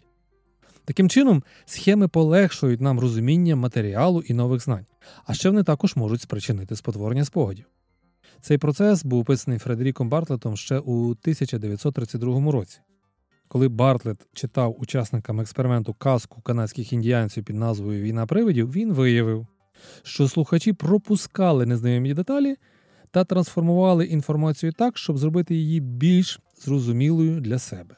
[0.86, 4.86] Таким чином, схеми полегшують нам розуміння матеріалу і нових знань,
[5.26, 7.66] а ще вони також можуть спричинити спотворення спогадів.
[8.42, 12.80] Цей процес був описаний Фредеріком Бартлетом ще у 1932 році.
[13.48, 19.48] Коли Бартлет читав учасникам експерименту казку канадських індіанців під назвою Війна привидів, він виявив,
[20.04, 22.56] що слухачі пропускали незнайомі деталі
[23.12, 27.96] та трансформували інформацію так, щоб зробити її більш зрозумілою для себе.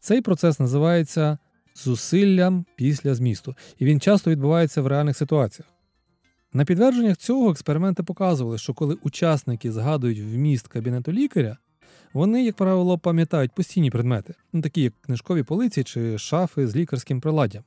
[0.00, 1.38] Цей процес називається
[1.74, 5.68] зусиллям після змісту, і він часто відбувається в реальних ситуаціях.
[6.52, 11.56] На підтвердженнях цього експерименти показували, що коли учасники згадують вміст кабінету лікаря,
[12.12, 17.20] вони, як правило, пам'ятають постійні предмети, ну, такі як книжкові полиці чи шафи з лікарським
[17.20, 17.62] приладдям,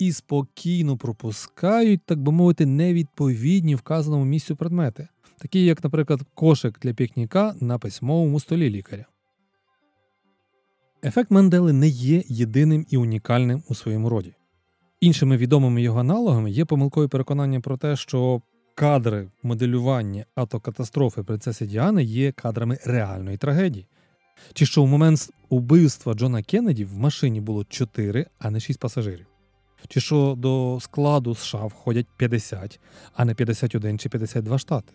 [0.00, 5.08] і спокійно пропускають, так би мовити, невідповідні вказаному місцю предмети,
[5.38, 9.04] такі як, наприклад, кошик для пікніка на письмовому столі лікаря.
[11.04, 14.34] Ефект Мандели не є єдиним і унікальним у своєму роді.
[15.00, 18.42] Іншими відомими його аналогами є помилкові переконання про те, що
[18.74, 23.86] кадри моделювання автокатастрофи принцеси Діани є кадрами реальної трагедії.
[24.52, 29.29] Чи що у момент убивства Джона Кеннеді в машині було 4, а не 6 пасажирів.
[29.88, 32.80] Чи що до складу США входять 50,
[33.14, 34.92] а не 51 чи 52 штати.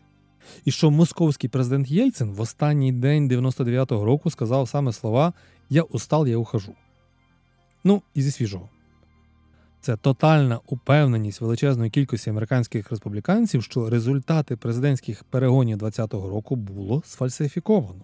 [0.66, 5.34] І що московський президент Єльцин в останній день 99-го року сказав саме слова
[5.70, 6.74] Я устал, я ухожу.
[7.84, 8.70] Ну, і зі свіжого.
[9.82, 18.02] Це тотальна упевненість величезної кількості американських республіканців, що результати президентських перегонів 2020 року було сфальсифіковано.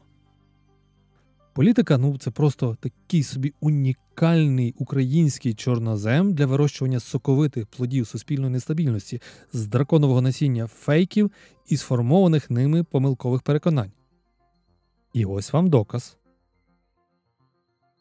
[1.54, 9.22] Політика ну це просто такий собі унікальний український чорнозем для вирощування соковитих плодів суспільної нестабільності
[9.54, 11.32] з драконового насіння фейків
[11.68, 13.92] і сформованих ними помилкових переконань.
[15.14, 16.18] І ось вам доказ.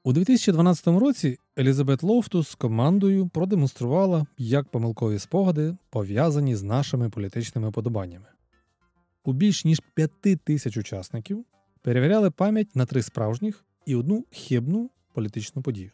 [0.02, 7.70] У 2012 році Елізабет Лофтус з командою продемонструвала, як помилкові спогади пов'язані з нашими політичними
[7.70, 8.26] подобаннями.
[9.24, 11.44] У більш ніж п'яти тисяч учасників
[11.82, 15.90] перевіряли пам'ять на три справжніх і одну хибну політичну подію.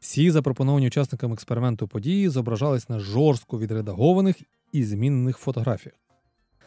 [0.00, 4.36] Всі запропоновані учасникам експерименту події зображались на жорстко відредагованих
[4.72, 5.94] і змінених фотографіях.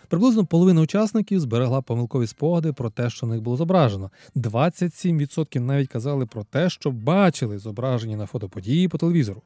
[0.08, 4.12] Приблизно половина учасників зберегла помилкові спогади про те, що в них було зображено.
[4.36, 9.42] 27% навіть казали про те, що бачили зображені на фотоподії по телевізору.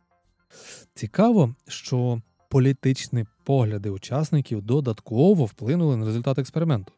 [0.94, 6.94] Цікаво, що політичні погляди учасників додатково вплинули на результат експерименту.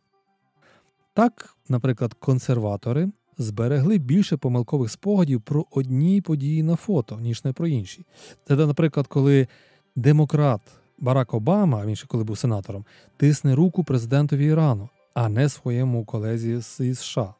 [1.13, 7.67] Так, наприклад, консерватори зберегли більше помилкових спогадів про одні події на фото, ніж не про
[7.67, 8.05] інші.
[8.47, 9.47] Це, наприклад, коли
[9.95, 10.61] демократ
[10.99, 12.85] Барак Обама, він ще коли був сенатором,
[13.17, 17.33] тисне руку президентові Ірану, а не своєму колезі з США.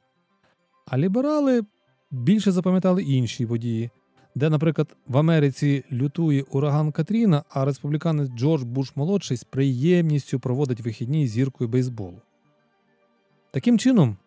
[0.86, 1.62] А ліберали
[2.12, 3.90] більше запам'ятали інші події,
[4.36, 10.82] де, наприклад, в Америці лютує ураган Катріна, а республіканець Джордж Буш молодший з приємністю проводить
[10.82, 12.22] вихідні зіркою бейсболу.
[13.54, 14.18] Таким чином,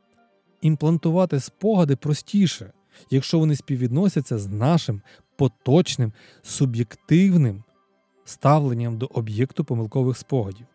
[0.61, 2.73] імплантувати спогади простіше,
[3.11, 5.01] якщо вони співвідносяться з нашим
[5.37, 6.13] поточним
[6.43, 7.65] суб'єктивним
[8.25, 10.67] ставленням до об'єкту помилкових спогадів.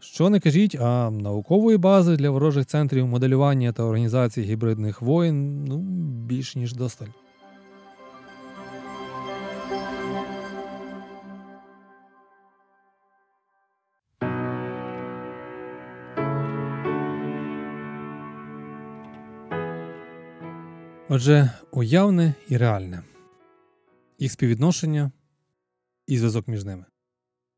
[0.00, 5.78] Що не кажіть, а наукової бази для ворожих центрів моделювання та організації гібридних воєн ну,
[6.26, 7.08] більш ніж досталь.
[21.18, 23.02] Отже, уявне і реальне,
[24.18, 25.12] їх співвідношення
[26.06, 26.84] і зв'язок між ними.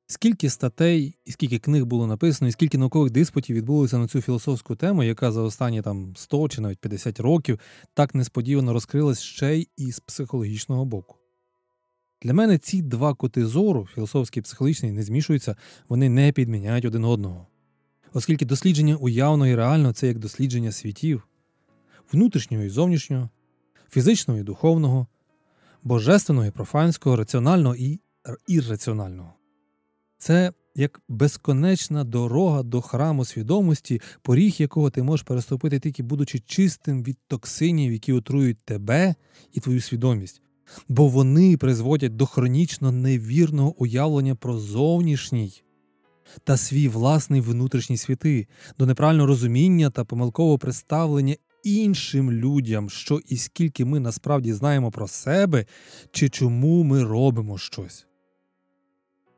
[0.06, 4.76] Скільки статей і скільки книг було написано, і скільки наукових диспутів відбулося на цю філософську
[4.76, 7.60] тему, яка за останні там 100 чи навіть 50 років
[7.94, 11.16] так несподівано розкрилась ще й із психологічного боку.
[12.22, 15.56] Для мене ці два коти зору, філософський і психологічний, не змішуються,
[15.88, 17.46] вони не підміняють один одного.
[18.12, 21.28] Оскільки дослідження уявно і реально це як дослідження світів,
[22.12, 23.28] внутрішнього і зовнішнього,
[23.90, 25.06] фізичного і духовного,
[25.82, 28.00] божественного і профанського, раціонального і
[28.46, 29.34] ірраціонального.
[30.18, 37.02] Це як безконечна дорога до храму свідомості, поріг якого ти можеш переступити тільки будучи чистим
[37.02, 39.14] від токсинів, які отрують тебе
[39.52, 40.42] і твою свідомість,
[40.88, 45.62] бо вони призводять до хронічно невірного уявлення про зовнішній
[46.44, 48.46] та свій власний внутрішній світи,
[48.78, 55.08] до неправильного розуміння та помилкового представлення іншим людям, що і скільки ми насправді знаємо про
[55.08, 55.66] себе,
[56.10, 58.06] чи чому ми робимо щось.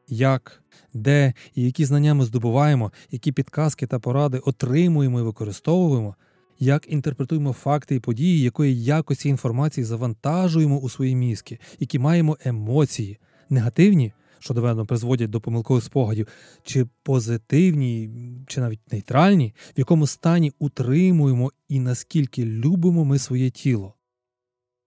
[0.08, 0.62] Як,
[0.94, 6.16] де і які знання ми здобуваємо, які підказки та поради отримуємо і використовуємо,
[6.58, 13.18] як інтерпретуємо факти і події, якої якості інформації завантажуємо у свої мізки, які маємо емоції,
[13.50, 14.12] негативні,
[14.42, 16.28] що доведено призводять до помилкових спогадів,
[16.62, 18.10] чи позитивні,
[18.46, 23.94] чи навіть нейтральні, в якому стані утримуємо і наскільки любимо ми своє тіло.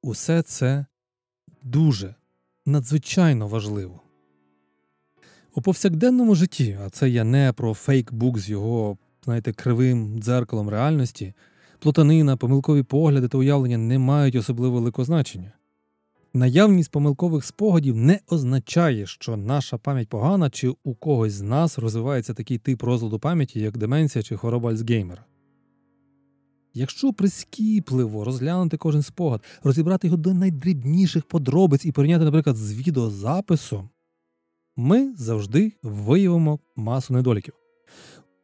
[0.02, 0.86] Усе це
[1.64, 2.16] дуже
[2.66, 4.02] надзвичайно важливо.
[5.54, 11.34] У повсякденному житті, а це я не про фейкбук з його, знаєте, кривим дзеркалом реальності,
[11.80, 15.52] плутанина, помилкові погляди та уявлення не мають особливо великого значення.
[16.36, 22.34] Наявність помилкових спогадів не означає, що наша пам'ять погана чи у когось з нас розвивається
[22.34, 25.26] такий тип розладу пам'яті, як деменція чи хвороба Альцгеймера.
[26.74, 33.90] Якщо прискіпливо розглянути кожен спогад, розібрати його до найдрібніших подробиць і порівняти, наприклад, з відеозаписом,
[34.76, 37.54] ми завжди виявимо масу недоліків.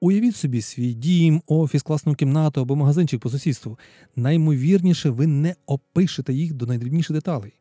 [0.02, 3.80] Уявіть собі свій дім, офіс, класну кімнату або магазинчик по сусідству.
[4.16, 7.61] Наймовірніше, ви не опишете їх до найдрібніших деталей.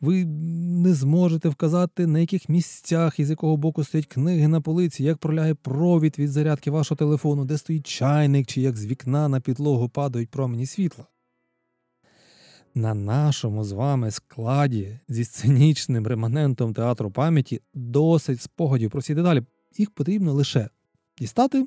[0.00, 5.04] Ви не зможете вказати, на яких місцях і з якого боку стоять книги на полиці,
[5.04, 9.40] як пролягає провід від зарядки вашого телефону, де стоїть чайник, чи як з вікна на
[9.40, 11.06] підлогу падають промені світла.
[12.74, 19.42] На нашому з вами складі зі сценічним реманентом театру пам'яті досить спогадів про всі деталі.
[19.78, 20.68] Їх потрібно лише
[21.18, 21.66] дістати,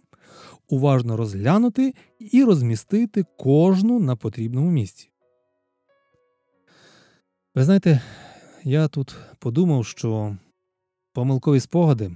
[0.70, 5.10] уважно розглянути і розмістити кожну на потрібному місці.
[7.56, 8.02] Ви знаєте,
[8.64, 10.38] я тут подумав, що
[11.14, 12.12] помилкові спогади,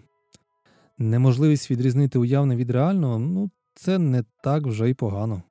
[0.98, 5.44] неможливість відрізнити уявне від реального, ну, це не так вже й погано.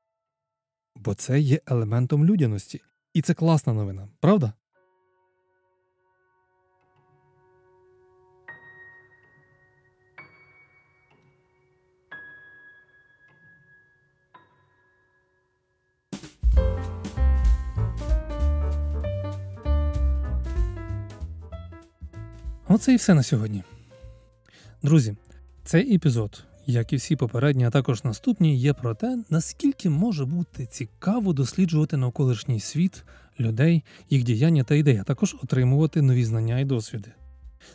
[0.97, 2.81] Бо це є елементом людяності.
[3.15, 4.53] І це класна новина, правда?
[22.71, 23.63] Оце і все на сьогодні.
[24.83, 25.17] Друзі,
[25.65, 30.67] цей епізод, як і всі попередні, а також наступні, є про те, наскільки може бути
[30.67, 33.05] цікаво досліджувати навколишній світ,
[33.41, 37.11] людей, їх діяння та ідеї, а також отримувати нові знання і досвіди.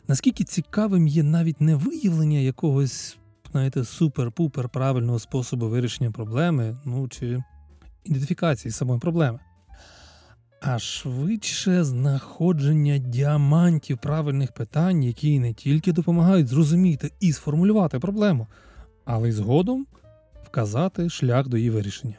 [0.07, 3.17] Наскільки цікавим є навіть не виявлення якогось,
[3.51, 7.43] знаєте, супер-пупер правильного способу вирішення проблеми, ну чи
[8.03, 9.39] ідентифікації самої проблеми
[10.65, 18.47] а швидше знаходження діамантів правильних питань, які не тільки допомагають зрозуміти і сформулювати проблему,
[19.05, 19.87] але й згодом
[20.43, 22.15] вказати шлях до її вирішення.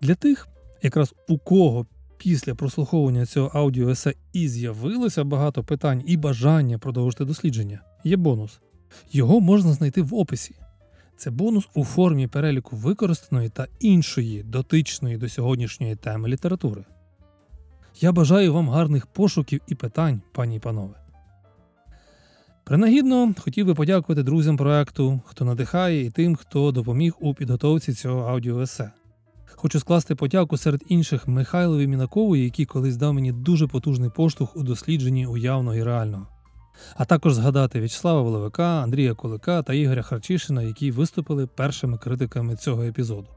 [0.00, 0.48] Для тих,
[0.82, 1.86] якраз у кого
[2.18, 8.60] після прослуховування цього аудіоесе і з'явилося багато питань і бажання продовжити дослідження, є бонус.
[9.12, 10.54] Його можна знайти в описі.
[11.16, 16.84] Це бонус у формі переліку використаної та іншої дотичної до сьогоднішньої теми літератури.
[18.00, 20.94] Я бажаю вам гарних пошуків і питань, пані і панове.
[22.64, 28.20] Принагідно хотів би подякувати друзям проекту, хто надихає, і тим, хто допоміг у підготовці цього
[28.20, 28.90] аудіоесе.
[29.54, 34.62] Хочу скласти подяку серед інших Михайлові Мінакову, який колись дав мені дуже потужний поштовх у
[34.62, 36.26] дослідженні уявного і реального.
[36.96, 42.82] А також згадати В'ячеслава Воловика, Андрія Кулика та Ігоря Харчишина, які виступили першими критиками цього
[42.82, 43.28] епізоду.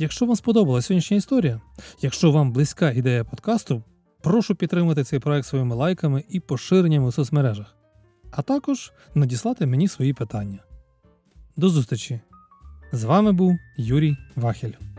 [0.00, 1.60] Якщо вам сподобалася сьогоднішня історія,
[2.00, 3.82] якщо вам близька ідея подкасту,
[4.22, 7.76] прошу підтримати цей проект своїми лайками і поширенням у соцмережах,
[8.30, 10.58] а також надіслати мені свої питання.
[11.56, 12.20] До зустрічі!
[12.92, 14.89] З вами був Юрій Вахель.